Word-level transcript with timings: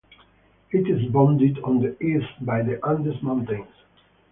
It 0.71 0.89
is 0.89 1.11
bounded 1.11 1.59
on 1.59 1.79
the 1.79 1.95
east 2.03 2.43
by 2.43 2.63
the 2.63 2.83
Andes 2.83 3.21
Mountains. 3.21 3.67